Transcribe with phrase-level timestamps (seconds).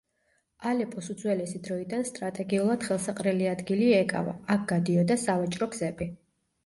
[0.69, 6.09] ალეპოს უძველესი დროიდან სტრატეგიულად ხელსაყრელი ადგილი ეკავა, აქ გადიოდა სავაჭრო გზები.